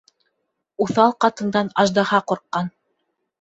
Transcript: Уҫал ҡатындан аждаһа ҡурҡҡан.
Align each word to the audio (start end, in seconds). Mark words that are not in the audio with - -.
Уҫал 0.85 1.13
ҡатындан 1.25 1.69
аждаһа 1.85 2.23
ҡурҡҡан. 2.33 2.73